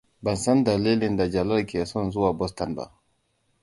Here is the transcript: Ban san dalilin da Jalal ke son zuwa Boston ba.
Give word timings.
Ban 0.21 0.37
san 0.43 0.63
dalilin 0.65 1.17
da 1.17 1.29
Jalal 1.29 1.65
ke 1.65 1.85
son 1.85 2.11
zuwa 2.11 2.33
Boston 2.39 2.75
ba. 2.75 2.85